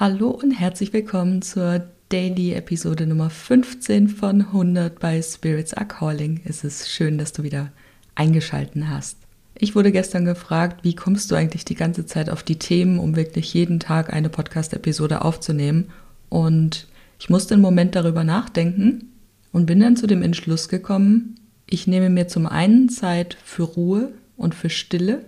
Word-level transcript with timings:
Hallo 0.00 0.30
und 0.30 0.52
herzlich 0.52 0.92
willkommen 0.92 1.42
zur 1.42 1.82
Daily 2.08 2.52
Episode 2.52 3.04
Nummer 3.04 3.30
15 3.30 4.08
von 4.08 4.42
100 4.42 5.00
bei 5.00 5.20
Spirits 5.20 5.74
Are 5.74 5.88
Calling. 5.88 6.40
Es 6.44 6.62
ist 6.62 6.88
schön, 6.88 7.18
dass 7.18 7.32
du 7.32 7.42
wieder 7.42 7.72
eingeschalten 8.14 8.90
hast. 8.90 9.16
Ich 9.56 9.74
wurde 9.74 9.90
gestern 9.90 10.24
gefragt, 10.24 10.84
wie 10.84 10.94
kommst 10.94 11.32
du 11.32 11.34
eigentlich 11.34 11.64
die 11.64 11.74
ganze 11.74 12.06
Zeit 12.06 12.30
auf 12.30 12.44
die 12.44 12.60
Themen, 12.60 13.00
um 13.00 13.16
wirklich 13.16 13.52
jeden 13.54 13.80
Tag 13.80 14.12
eine 14.12 14.28
Podcast-Episode 14.28 15.22
aufzunehmen? 15.22 15.90
Und 16.28 16.86
ich 17.18 17.28
musste 17.28 17.54
einen 17.54 17.62
Moment 17.64 17.96
darüber 17.96 18.22
nachdenken 18.22 19.10
und 19.50 19.66
bin 19.66 19.80
dann 19.80 19.96
zu 19.96 20.06
dem 20.06 20.22
Entschluss 20.22 20.68
gekommen, 20.68 21.40
ich 21.68 21.88
nehme 21.88 22.08
mir 22.08 22.28
zum 22.28 22.46
einen 22.46 22.88
Zeit 22.88 23.36
für 23.42 23.64
Ruhe 23.64 24.12
und 24.36 24.54
für 24.54 24.70
Stille 24.70 25.24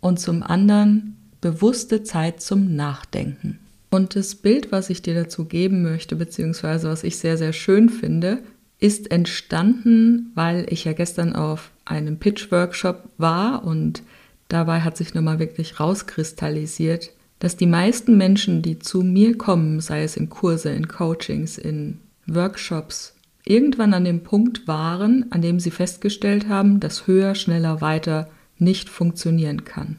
und 0.00 0.18
zum 0.18 0.42
anderen 0.42 1.18
bewusste 1.42 2.02
Zeit 2.02 2.40
zum 2.40 2.76
Nachdenken. 2.76 3.58
Und 3.94 4.16
das 4.16 4.34
Bild, 4.34 4.72
was 4.72 4.90
ich 4.90 5.02
dir 5.02 5.14
dazu 5.14 5.44
geben 5.44 5.84
möchte, 5.84 6.16
beziehungsweise 6.16 6.88
was 6.88 7.04
ich 7.04 7.16
sehr, 7.16 7.38
sehr 7.38 7.52
schön 7.52 7.88
finde, 7.88 8.42
ist 8.80 9.12
entstanden, 9.12 10.32
weil 10.34 10.66
ich 10.68 10.84
ja 10.84 10.94
gestern 10.94 11.36
auf 11.36 11.70
einem 11.84 12.18
Pitch-Workshop 12.18 13.08
war 13.18 13.64
und 13.64 14.02
dabei 14.48 14.80
hat 14.80 14.96
sich 14.96 15.14
nochmal 15.14 15.38
wirklich 15.38 15.78
rauskristallisiert, 15.78 17.12
dass 17.38 17.56
die 17.56 17.68
meisten 17.68 18.16
Menschen, 18.16 18.62
die 18.62 18.80
zu 18.80 19.02
mir 19.02 19.38
kommen, 19.38 19.78
sei 19.78 20.02
es 20.02 20.16
in 20.16 20.28
Kurse, 20.28 20.70
in 20.70 20.88
Coachings, 20.88 21.56
in 21.56 22.00
Workshops, 22.26 23.14
irgendwann 23.44 23.94
an 23.94 24.04
dem 24.04 24.24
Punkt 24.24 24.66
waren, 24.66 25.26
an 25.30 25.40
dem 25.40 25.60
sie 25.60 25.70
festgestellt 25.70 26.48
haben, 26.48 26.80
dass 26.80 27.06
höher, 27.06 27.36
schneller, 27.36 27.80
weiter 27.80 28.28
nicht 28.58 28.88
funktionieren 28.88 29.62
kann. 29.62 29.98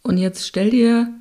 Und 0.00 0.16
jetzt 0.16 0.46
stell 0.46 0.70
dir 0.70 1.12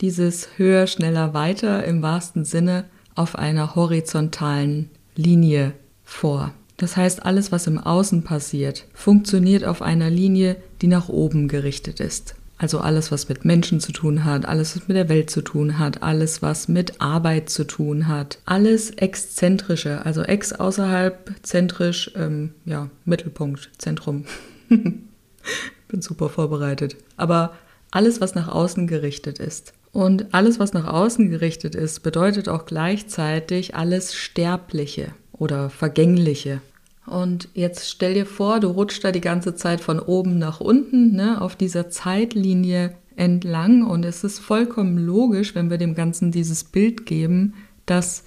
dieses 0.00 0.48
höher, 0.56 0.86
schneller, 0.86 1.34
weiter 1.34 1.84
im 1.84 2.02
wahrsten 2.02 2.44
Sinne 2.44 2.84
auf 3.14 3.36
einer 3.36 3.74
horizontalen 3.74 4.90
Linie 5.14 5.72
vor. 6.04 6.52
Das 6.76 6.96
heißt, 6.96 7.24
alles, 7.24 7.52
was 7.52 7.66
im 7.66 7.78
Außen 7.78 8.22
passiert, 8.22 8.86
funktioniert 8.92 9.64
auf 9.64 9.80
einer 9.80 10.10
Linie, 10.10 10.56
die 10.82 10.88
nach 10.88 11.08
oben 11.08 11.48
gerichtet 11.48 12.00
ist. 12.00 12.34
Also 12.58 12.80
alles, 12.80 13.12
was 13.12 13.28
mit 13.28 13.44
Menschen 13.44 13.80
zu 13.80 13.92
tun 13.92 14.24
hat, 14.24 14.46
alles, 14.46 14.76
was 14.76 14.88
mit 14.88 14.96
der 14.96 15.10
Welt 15.10 15.28
zu 15.28 15.42
tun 15.42 15.78
hat, 15.78 16.02
alles, 16.02 16.40
was 16.40 16.68
mit 16.68 17.00
Arbeit 17.02 17.50
zu 17.50 17.64
tun 17.64 18.08
hat, 18.08 18.38
alles 18.46 18.90
exzentrische, 18.90 20.04
also 20.06 20.22
ex 20.22 20.54
außerhalb, 20.54 21.34
zentrisch, 21.42 22.10
ähm, 22.16 22.54
ja, 22.64 22.88
Mittelpunkt, 23.04 23.70
Zentrum. 23.76 24.24
Bin 24.68 26.02
super 26.02 26.30
vorbereitet. 26.30 26.96
Aber 27.18 27.52
alles, 27.90 28.20
was 28.20 28.34
nach 28.34 28.48
außen 28.48 28.86
gerichtet 28.86 29.38
ist. 29.38 29.74
Und 29.96 30.34
alles, 30.34 30.58
was 30.58 30.74
nach 30.74 30.86
außen 30.86 31.30
gerichtet 31.30 31.74
ist, 31.74 32.02
bedeutet 32.02 32.50
auch 32.50 32.66
gleichzeitig 32.66 33.76
alles 33.76 34.14
Sterbliche 34.14 35.14
oder 35.32 35.70
Vergängliche. 35.70 36.60
Und 37.06 37.48
jetzt 37.54 37.88
stell 37.88 38.12
dir 38.12 38.26
vor, 38.26 38.60
du 38.60 38.68
rutschst 38.68 39.02
da 39.02 39.10
die 39.10 39.22
ganze 39.22 39.54
Zeit 39.54 39.80
von 39.80 39.98
oben 39.98 40.38
nach 40.38 40.60
unten, 40.60 41.16
ne, 41.16 41.40
auf 41.40 41.56
dieser 41.56 41.88
Zeitlinie 41.88 42.94
entlang. 43.16 43.86
Und 43.86 44.04
es 44.04 44.22
ist 44.22 44.38
vollkommen 44.38 44.98
logisch, 44.98 45.54
wenn 45.54 45.70
wir 45.70 45.78
dem 45.78 45.94
Ganzen 45.94 46.30
dieses 46.30 46.62
Bild 46.62 47.06
geben, 47.06 47.54
dass 47.86 48.24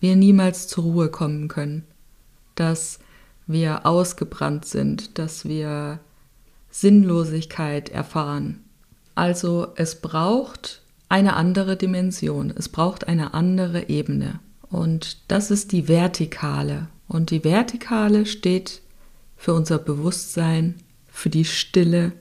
wir 0.00 0.16
niemals 0.16 0.66
zur 0.66 0.82
Ruhe 0.82 1.08
kommen 1.08 1.46
können. 1.46 1.84
Dass 2.56 2.98
wir 3.46 3.86
ausgebrannt 3.86 4.64
sind, 4.64 5.20
dass 5.20 5.44
wir 5.44 6.00
Sinnlosigkeit 6.72 7.90
erfahren. 7.90 8.64
Also 9.14 9.68
es 9.76 10.00
braucht 10.00 10.81
eine 11.12 11.36
andere 11.36 11.76
Dimension, 11.76 12.50
es 12.56 12.70
braucht 12.70 13.06
eine 13.06 13.34
andere 13.34 13.90
Ebene. 13.90 14.40
Und 14.70 15.18
das 15.28 15.50
ist 15.50 15.72
die 15.72 15.86
Vertikale. 15.86 16.88
Und 17.06 17.30
die 17.30 17.44
Vertikale 17.44 18.24
steht 18.24 18.80
für 19.36 19.52
unser 19.52 19.76
Bewusstsein, 19.76 20.76
für 21.10 21.28
die 21.28 21.44
Stille, 21.44 22.12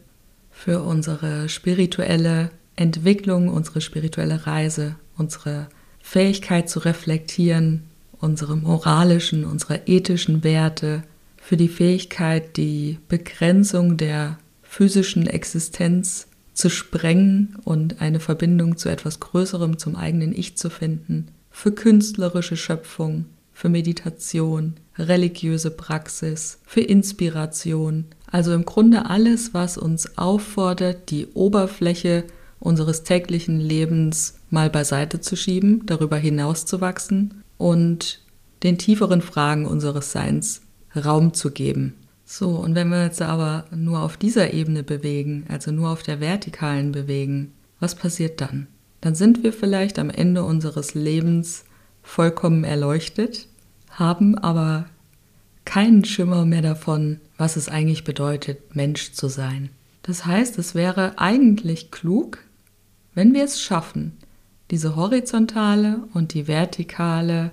für 0.51 0.81
unsere 0.81 1.47
spirituelle 1.47 2.51
Entwicklung, 2.75 3.47
unsere 3.47 3.79
spirituelle 3.79 4.45
Reise, 4.45 4.97
unsere 5.17 5.69
Fähigkeit 6.01 6.69
zu 6.69 6.79
reflektieren, 6.79 7.83
unsere 8.19 8.57
moralischen, 8.57 9.45
unsere 9.45 9.87
ethischen 9.87 10.43
Werte, 10.43 11.03
für 11.37 11.55
die 11.55 11.69
Fähigkeit, 11.69 12.57
die 12.57 12.99
Begrenzung 13.07 13.95
der 13.95 14.37
physischen 14.63 15.27
Existenz 15.27 16.27
zu 16.53 16.69
sprengen 16.69 17.57
und 17.63 18.01
eine 18.01 18.19
Verbindung 18.19 18.77
zu 18.77 18.89
etwas 18.89 19.19
Größerem, 19.19 19.77
zum 19.77 19.95
eigenen 19.95 20.33
Ich 20.33 20.57
zu 20.57 20.69
finden, 20.69 21.27
für 21.49 21.71
künstlerische 21.71 22.57
Schöpfung, 22.57 23.25
für 23.53 23.69
Meditation, 23.69 24.75
religiöse 24.97 25.71
Praxis, 25.71 26.59
für 26.65 26.81
Inspiration. 26.81 28.05
Also 28.31 28.53
im 28.53 28.65
Grunde 28.65 29.05
alles, 29.09 29.53
was 29.53 29.77
uns 29.77 30.17
auffordert, 30.17 31.11
die 31.11 31.27
Oberfläche 31.27 32.23
unseres 32.59 33.03
täglichen 33.03 33.59
Lebens 33.59 34.35
mal 34.49 34.69
beiseite 34.69 35.19
zu 35.19 35.35
schieben, 35.35 35.85
darüber 35.85 36.17
hinauszuwachsen 36.17 37.43
und 37.57 38.21
den 38.63 38.77
tieferen 38.77 39.21
Fragen 39.21 39.65
unseres 39.65 40.11
Seins 40.11 40.61
Raum 40.95 41.33
zu 41.33 41.51
geben. 41.51 41.95
So, 42.33 42.51
und 42.51 42.75
wenn 42.75 42.87
wir 42.87 43.03
jetzt 43.03 43.21
aber 43.21 43.65
nur 43.75 43.99
auf 43.99 44.15
dieser 44.15 44.53
Ebene 44.53 44.83
bewegen, 44.83 45.45
also 45.49 45.69
nur 45.73 45.89
auf 45.89 46.01
der 46.01 46.21
vertikalen 46.21 46.93
bewegen, 46.93 47.51
was 47.81 47.93
passiert 47.93 48.39
dann? 48.39 48.67
Dann 49.01 49.15
sind 49.15 49.43
wir 49.43 49.51
vielleicht 49.51 49.99
am 49.99 50.09
Ende 50.09 50.45
unseres 50.45 50.93
Lebens 50.93 51.65
vollkommen 52.03 52.63
erleuchtet, 52.63 53.49
haben 53.89 54.37
aber 54.37 54.85
keinen 55.65 56.05
Schimmer 56.05 56.45
mehr 56.45 56.61
davon, 56.61 57.19
was 57.37 57.57
es 57.57 57.67
eigentlich 57.67 58.05
bedeutet, 58.05 58.77
Mensch 58.77 59.11
zu 59.11 59.27
sein. 59.27 59.69
Das 60.01 60.25
heißt, 60.25 60.57
es 60.57 60.73
wäre 60.73 61.19
eigentlich 61.19 61.91
klug, 61.91 62.37
wenn 63.13 63.33
wir 63.33 63.43
es 63.43 63.61
schaffen, 63.61 64.13
diese 64.71 64.95
horizontale 64.95 65.99
und 66.13 66.33
die 66.33 66.47
vertikale 66.47 67.51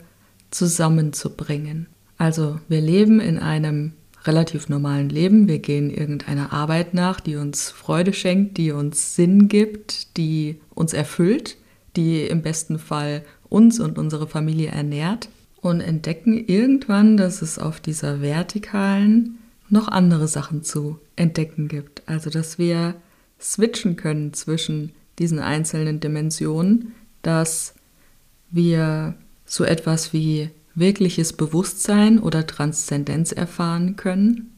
zusammenzubringen. 0.52 1.88
Also 2.16 2.60
wir 2.68 2.80
leben 2.80 3.18
in 3.18 3.40
einem 3.40 3.94
relativ 4.24 4.68
normalen 4.68 5.08
Leben. 5.08 5.48
Wir 5.48 5.58
gehen 5.58 5.90
irgendeiner 5.90 6.52
Arbeit 6.52 6.94
nach, 6.94 7.20
die 7.20 7.36
uns 7.36 7.70
Freude 7.70 8.12
schenkt, 8.12 8.56
die 8.56 8.72
uns 8.72 9.14
Sinn 9.14 9.48
gibt, 9.48 10.16
die 10.16 10.60
uns 10.74 10.92
erfüllt, 10.92 11.56
die 11.96 12.22
im 12.22 12.42
besten 12.42 12.78
Fall 12.78 13.24
uns 13.48 13.80
und 13.80 13.98
unsere 13.98 14.26
Familie 14.26 14.68
ernährt 14.68 15.28
und 15.60 15.80
entdecken 15.80 16.46
irgendwann, 16.46 17.16
dass 17.16 17.42
es 17.42 17.58
auf 17.58 17.80
dieser 17.80 18.20
vertikalen 18.20 19.38
noch 19.68 19.88
andere 19.88 20.28
Sachen 20.28 20.62
zu 20.62 20.98
entdecken 21.16 21.68
gibt. 21.68 22.02
Also 22.06 22.30
dass 22.30 22.58
wir 22.58 22.94
switchen 23.40 23.96
können 23.96 24.32
zwischen 24.32 24.92
diesen 25.18 25.38
einzelnen 25.38 26.00
Dimensionen, 26.00 26.94
dass 27.22 27.74
wir 28.50 29.14
so 29.44 29.64
etwas 29.64 30.12
wie 30.12 30.50
wirkliches 30.78 31.32
Bewusstsein 31.32 32.18
oder 32.18 32.46
Transzendenz 32.46 33.32
erfahren 33.32 33.96
können 33.96 34.52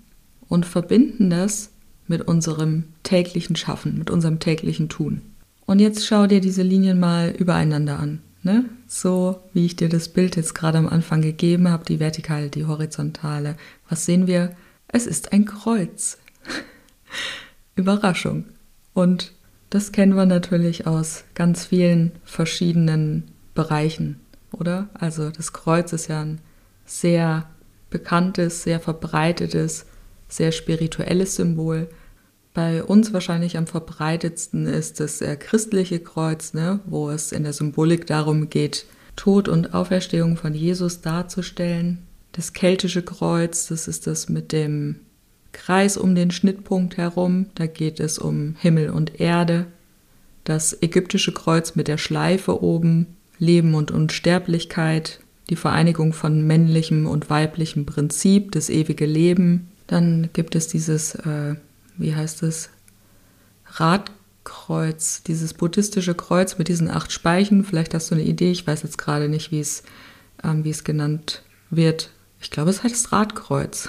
und 0.49 0.67
verbinden 0.67 1.31
das 1.31 1.71
mit 2.07 2.23
unserem 2.23 2.85
täglichen 3.03 3.57
Schaffen, 3.57 3.99
mit 3.99 4.11
unserem 4.11 4.41
täglichen 4.41 4.89
Tun. 4.89 5.23
Und 5.67 5.79
jetzt 5.79 6.07
schau 6.07 6.27
dir 6.27 6.41
diese 6.41 6.63
Linien 6.63 6.99
mal 6.99 7.31
übereinander 7.31 7.99
an. 7.99 8.21
Ne? 8.43 8.65
So 8.89 9.41
wie 9.53 9.67
ich 9.67 9.77
dir 9.77 9.89
das 9.89 10.09
Bild 10.09 10.35
jetzt 10.37 10.55
gerade 10.55 10.79
am 10.79 10.89
Anfang 10.89 11.23
gegeben 11.23 11.69
habe, 11.69 11.85
die 11.85 12.01
vertikale, 12.01 12.49
die 12.49 12.65
horizontale. 12.65 13.57
Was 13.89 14.07
sehen 14.07 14.27
wir? 14.27 14.57
Es 14.89 15.07
ist 15.07 15.33
ein 15.33 15.45
Kreuz. 15.45 16.19
Überraschung. 17.77 18.47
Und 18.95 19.33
das 19.69 19.93
kennen 19.93 20.17
wir 20.17 20.27
natürlich 20.27 20.87
aus 20.87 21.25
ganz 21.35 21.67
vielen 21.67 22.13
verschiedenen 22.25 23.25
Bereichen 23.55 24.17
oder? 24.53 24.89
Also 24.95 25.31
das 25.31 25.53
Kreuz 25.53 25.93
ist 25.93 26.09
ja 26.09 26.23
ein 26.23 26.41
sehr 26.85 27.49
bekanntes, 27.91 28.63
sehr 28.63 28.81
verbreitetes, 28.81 29.87
sehr 30.29 30.53
spirituelles 30.53 31.37
Symbol. 31.37 31.89
Bei 32.55 32.83
uns 32.83 33.13
wahrscheinlich 33.13 33.57
am 33.57 33.67
verbreitetsten 33.67 34.67
ist 34.67 35.01
das 35.01 35.23
christliche 35.39 36.01
Kreuz, 36.01 36.53
ne, 36.55 36.81
wo 36.87 37.11
es 37.11 37.33
in 37.33 37.45
der 37.45 37.53
Symbolik 37.53 38.07
darum 38.07 38.51
geht, 38.51 38.87
Tod 39.17 39.49
und 39.49 39.75
Auferstehung 39.75 40.37
von 40.37 40.55
Jesus 40.55 41.01
darzustellen. 41.01 42.07
Das 42.33 42.53
keltische 42.53 43.03
Kreuz, 43.03 43.69
das 43.69 43.89
ist 43.89 44.07
das 44.07 44.29
mit 44.29 44.53
dem 44.53 45.01
Kreis 45.53 45.97
um 45.97 46.15
den 46.15 46.31
Schnittpunkt 46.31 46.97
herum, 46.97 47.47
da 47.55 47.67
geht 47.67 48.01
es 48.01 48.19
um 48.19 48.55
Himmel 48.59 48.91
und 48.91 49.21
Erde. 49.21 49.67
Das 50.45 50.81
ägyptische 50.81 51.33
Kreuz 51.33 51.75
mit 51.75 51.89
der 51.89 51.99
Schleife 51.99 52.63
oben, 52.63 53.17
Leben 53.41 53.75
und 53.75 53.91
Unsterblichkeit, 53.91 55.19
die 55.49 55.57
Vereinigung 55.57 56.13
von 56.13 56.47
männlichem 56.47 57.07
und 57.07 57.29
weiblichem 57.29 57.87
Prinzip, 57.87 58.53
das 58.53 58.71
ewige 58.71 59.07
Leben. 59.07 59.69
Dann 59.89 60.29
gibt 60.33 60.55
es 60.55 60.69
dieses, 60.69 61.17
äh, 61.17 61.57
wie 61.97 62.15
heißt 62.15 62.45
es, 62.45 62.71
Rad, 63.67 64.13
Kreuz, 64.45 65.23
dieses 65.23 65.55
buddhistische 65.55 66.15
Kreuz 66.15 66.59
mit 66.59 66.69
diesen 66.69 66.91
acht 66.91 67.13
Speichen. 67.13 67.65
Vielleicht 67.65 67.95
hast 67.95 68.11
du 68.11 68.15
eine 68.15 68.25
Idee, 68.25 68.51
ich 68.51 68.67
weiß 68.67 68.83
jetzt 68.83 68.99
gerade 68.99 69.29
nicht, 69.29 69.51
wie 69.51 69.61
es, 69.61 69.83
ähm, 70.45 70.65
wie 70.65 70.71
es 70.71 70.85
genannt 70.85 71.43
wird. 71.71 72.11
Ich 72.41 72.51
glaube, 72.51 72.71
es 72.71 72.83
heißt 72.83 73.13
Radkreuz. 73.13 73.89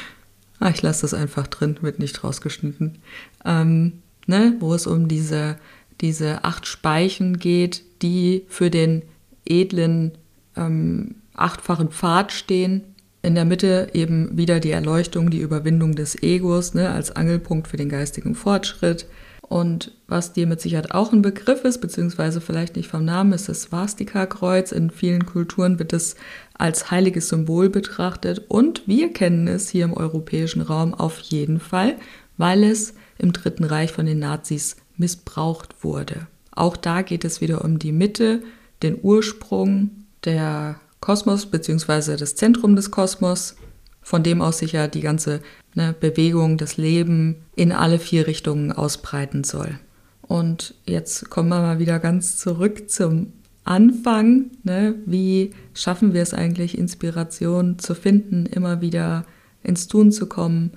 ah, 0.60 0.70
ich 0.70 0.82
lasse 0.82 1.02
das 1.02 1.14
einfach 1.14 1.46
drin, 1.46 1.78
wird 1.80 1.98
nicht 1.98 2.22
rausgeschnitten. 2.24 2.98
Ähm, 3.44 4.02
ne, 4.26 4.56
wo 4.60 4.74
es 4.74 4.86
um 4.86 5.08
diese, 5.08 5.56
diese 6.02 6.44
acht 6.44 6.66
Speichen 6.66 7.38
geht, 7.38 7.82
die 8.02 8.44
für 8.48 8.68
den 8.68 9.02
edlen 9.46 10.12
ähm, 10.56 11.14
achtfachen 11.34 11.88
Pfad 11.88 12.32
stehen. 12.32 12.82
In 13.22 13.36
der 13.36 13.44
Mitte 13.44 13.88
eben 13.94 14.36
wieder 14.36 14.58
die 14.58 14.72
Erleuchtung, 14.72 15.30
die 15.30 15.38
Überwindung 15.38 15.94
des 15.94 16.20
Egos 16.22 16.74
ne, 16.74 16.90
als 16.90 17.14
Angelpunkt 17.14 17.68
für 17.68 17.76
den 17.76 17.88
geistigen 17.88 18.34
Fortschritt. 18.34 19.06
Und 19.48 19.92
was 20.08 20.32
dir 20.32 20.46
mit 20.46 20.60
Sicherheit 20.60 20.92
auch 20.92 21.12
ein 21.12 21.22
Begriff 21.22 21.64
ist, 21.64 21.80
beziehungsweise 21.80 22.40
vielleicht 22.40 22.74
nicht 22.74 22.88
vom 22.88 23.04
Namen, 23.04 23.32
ist 23.32 23.48
das 23.48 23.62
Swastika-Kreuz. 23.62 24.72
In 24.72 24.90
vielen 24.90 25.26
Kulturen 25.26 25.78
wird 25.78 25.92
es 25.92 26.16
als 26.54 26.90
heiliges 26.90 27.28
Symbol 27.28 27.68
betrachtet. 27.68 28.46
Und 28.48 28.82
wir 28.88 29.12
kennen 29.12 29.46
es 29.46 29.68
hier 29.68 29.84
im 29.84 29.92
europäischen 29.92 30.62
Raum 30.62 30.94
auf 30.94 31.18
jeden 31.18 31.60
Fall, 31.60 31.96
weil 32.38 32.64
es 32.64 32.94
im 33.18 33.32
Dritten 33.32 33.64
Reich 33.64 33.92
von 33.92 34.06
den 34.06 34.18
Nazis 34.18 34.76
missbraucht 34.96 35.84
wurde. 35.84 36.26
Auch 36.50 36.76
da 36.76 37.02
geht 37.02 37.24
es 37.24 37.40
wieder 37.40 37.64
um 37.64 37.78
die 37.78 37.92
Mitte, 37.92 38.42
den 38.82 38.98
Ursprung 39.00 39.90
der 40.24 40.76
Kosmos 41.00 41.46
bzw. 41.46 42.16
das 42.16 42.34
Zentrum 42.34 42.76
des 42.76 42.90
Kosmos, 42.90 43.56
von 44.02 44.22
dem 44.22 44.42
aus 44.42 44.58
sich 44.58 44.72
ja 44.72 44.88
die 44.88 45.00
ganze 45.00 45.40
ne, 45.74 45.94
Bewegung, 45.98 46.58
das 46.58 46.76
Leben 46.76 47.36
in 47.56 47.72
alle 47.72 47.98
vier 47.98 48.26
Richtungen 48.26 48.72
ausbreiten 48.72 49.44
soll. 49.44 49.78
Und 50.22 50.74
jetzt 50.86 51.30
kommen 51.30 51.48
wir 51.48 51.60
mal 51.60 51.78
wieder 51.78 51.98
ganz 51.98 52.36
zurück 52.38 52.88
zum 52.90 53.32
Anfang. 53.64 54.50
Ne? 54.64 54.94
Wie 55.06 55.52
schaffen 55.74 56.14
wir 56.14 56.22
es 56.22 56.34
eigentlich, 56.34 56.76
Inspiration 56.76 57.78
zu 57.78 57.94
finden, 57.94 58.46
immer 58.46 58.80
wieder 58.80 59.24
ins 59.62 59.88
Tun 59.88 60.10
zu 60.10 60.26
kommen, 60.26 60.72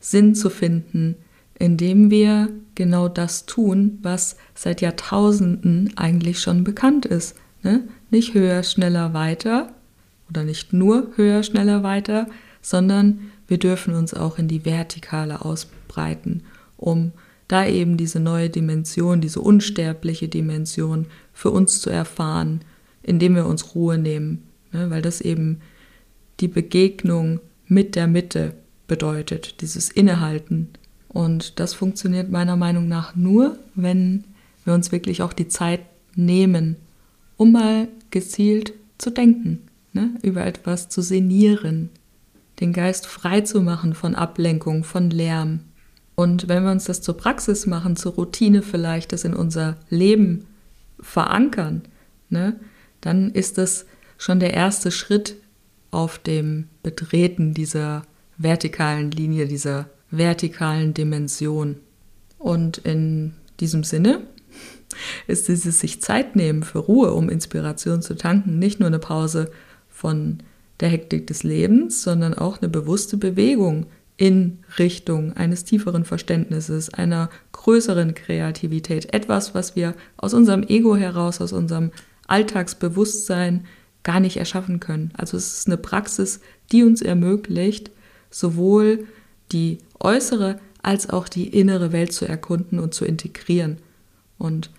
Sinn 0.00 0.34
zu 0.34 0.50
finden, 0.50 1.16
indem 1.58 2.10
wir 2.10 2.48
genau 2.74 3.08
das 3.08 3.46
tun, 3.46 3.98
was 4.02 4.36
seit 4.54 4.80
Jahrtausenden 4.80 5.92
eigentlich 5.96 6.40
schon 6.40 6.64
bekannt 6.64 7.06
ist. 7.06 7.36
Ne? 7.62 7.88
Nicht 8.10 8.34
höher, 8.34 8.62
schneller, 8.62 9.14
weiter 9.14 9.72
oder 10.28 10.44
nicht 10.44 10.72
nur 10.72 11.08
höher, 11.16 11.42
schneller, 11.42 11.82
weiter, 11.82 12.26
sondern 12.60 13.30
wir 13.48 13.58
dürfen 13.58 13.94
uns 13.94 14.12
auch 14.12 14.38
in 14.38 14.48
die 14.48 14.64
Vertikale 14.64 15.44
ausbreiten, 15.44 16.42
um 16.76 17.12
da 17.48 17.64
eben 17.66 17.96
diese 17.96 18.18
neue 18.20 18.50
Dimension, 18.50 19.20
diese 19.20 19.40
unsterbliche 19.40 20.28
Dimension 20.28 21.06
für 21.32 21.50
uns 21.50 21.80
zu 21.80 21.90
erfahren, 21.90 22.60
indem 23.02 23.36
wir 23.36 23.46
uns 23.46 23.74
Ruhe 23.74 23.98
nehmen, 23.98 24.42
ne? 24.72 24.90
weil 24.90 25.00
das 25.00 25.20
eben 25.20 25.60
die 26.40 26.48
Begegnung 26.48 27.40
mit 27.66 27.94
der 27.94 28.08
Mitte 28.08 28.54
bedeutet, 28.88 29.60
dieses 29.60 29.88
Innehalten. 29.90 30.70
Und 31.16 31.60
das 31.60 31.72
funktioniert 31.72 32.30
meiner 32.30 32.56
Meinung 32.56 32.88
nach 32.88 33.16
nur, 33.16 33.58
wenn 33.74 34.24
wir 34.66 34.74
uns 34.74 34.92
wirklich 34.92 35.22
auch 35.22 35.32
die 35.32 35.48
Zeit 35.48 35.80
nehmen, 36.14 36.76
um 37.38 37.52
mal 37.52 37.88
gezielt 38.10 38.74
zu 38.98 39.08
denken, 39.08 39.62
ne? 39.94 40.10
über 40.20 40.44
etwas 40.44 40.90
zu 40.90 41.00
sinnieren, 41.00 41.88
den 42.60 42.74
Geist 42.74 43.06
frei 43.06 43.40
zu 43.40 43.62
machen 43.62 43.94
von 43.94 44.14
Ablenkung, 44.14 44.84
von 44.84 45.08
Lärm. 45.08 45.60
Und 46.16 46.48
wenn 46.48 46.64
wir 46.64 46.70
uns 46.70 46.84
das 46.84 47.00
zur 47.00 47.16
Praxis 47.16 47.64
machen, 47.64 47.96
zur 47.96 48.12
Routine 48.12 48.60
vielleicht, 48.60 49.14
das 49.14 49.24
in 49.24 49.32
unser 49.32 49.78
Leben 49.88 50.44
verankern, 51.00 51.80
ne? 52.28 52.60
dann 53.00 53.30
ist 53.30 53.56
das 53.56 53.86
schon 54.18 54.38
der 54.38 54.52
erste 54.52 54.90
Schritt 54.90 55.36
auf 55.90 56.18
dem 56.18 56.66
Betreten 56.82 57.54
dieser 57.54 58.02
vertikalen 58.36 59.10
Linie, 59.10 59.46
dieser 59.46 59.88
vertikalen 60.10 60.94
Dimension. 60.94 61.76
Und 62.38 62.78
in 62.78 63.34
diesem 63.60 63.84
Sinne 63.84 64.22
ist 65.26 65.48
dieses 65.48 65.80
sich 65.80 66.00
Zeit 66.00 66.36
nehmen 66.36 66.62
für 66.62 66.78
Ruhe, 66.78 67.12
um 67.12 67.28
Inspiration 67.28 68.02
zu 68.02 68.14
tanken, 68.14 68.58
nicht 68.58 68.80
nur 68.80 68.86
eine 68.86 68.98
Pause 68.98 69.50
von 69.88 70.38
der 70.80 70.88
Hektik 70.88 71.26
des 71.26 71.42
Lebens, 71.42 72.02
sondern 72.02 72.34
auch 72.34 72.60
eine 72.60 72.68
bewusste 72.68 73.16
Bewegung 73.16 73.86
in 74.16 74.58
Richtung 74.78 75.34
eines 75.34 75.64
tieferen 75.64 76.04
Verständnisses, 76.04 76.92
einer 76.92 77.28
größeren 77.52 78.14
Kreativität, 78.14 79.12
etwas, 79.12 79.54
was 79.54 79.76
wir 79.76 79.94
aus 80.16 80.32
unserem 80.32 80.62
Ego 80.62 80.96
heraus, 80.96 81.40
aus 81.40 81.52
unserem 81.52 81.90
Alltagsbewusstsein 82.26 83.66
gar 84.02 84.20
nicht 84.20 84.36
erschaffen 84.36 84.80
können. 84.80 85.12
Also 85.16 85.36
es 85.36 85.58
ist 85.58 85.66
eine 85.66 85.76
Praxis, 85.76 86.40
die 86.72 86.84
uns 86.84 87.02
ermöglicht, 87.02 87.90
sowohl 88.30 89.06
die 89.52 89.78
äußere 90.00 90.58
als 90.82 91.10
auch 91.10 91.28
die 91.28 91.48
innere 91.48 91.92
Welt 91.92 92.12
zu 92.12 92.26
erkunden 92.26 92.78
und 92.78 92.94
zu 92.94 93.04
integrieren. 93.04 93.78
Und 94.38 94.70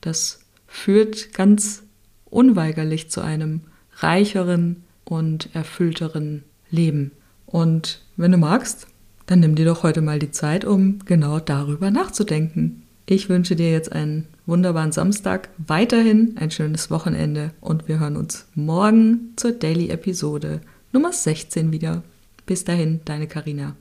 das 0.00 0.40
führt 0.66 1.34
ganz 1.34 1.82
unweigerlich 2.24 3.10
zu 3.10 3.20
einem 3.20 3.60
reicheren 3.96 4.84
und 5.04 5.54
erfüllteren 5.54 6.44
Leben. 6.70 7.12
Und 7.46 8.00
wenn 8.16 8.32
du 8.32 8.38
magst, 8.38 8.86
dann 9.26 9.40
nimm 9.40 9.54
dir 9.54 9.66
doch 9.66 9.82
heute 9.82 10.00
mal 10.00 10.18
die 10.18 10.30
Zeit, 10.30 10.64
um 10.64 10.98
genau 11.04 11.38
darüber 11.38 11.90
nachzudenken. 11.90 12.82
Ich 13.06 13.28
wünsche 13.28 13.56
dir 13.56 13.70
jetzt 13.70 13.92
einen 13.92 14.26
wunderbaren 14.46 14.92
Samstag, 14.92 15.50
weiterhin 15.58 16.36
ein 16.38 16.50
schönes 16.50 16.90
Wochenende 16.90 17.50
und 17.60 17.88
wir 17.88 18.00
hören 18.00 18.16
uns 18.16 18.46
morgen 18.54 19.32
zur 19.36 19.52
Daily 19.52 19.90
Episode 19.90 20.60
Nummer 20.92 21.12
16 21.12 21.72
wieder. 21.72 22.02
Bis 22.46 22.64
dahin, 22.64 23.00
deine 23.04 23.26
Karina. 23.26 23.76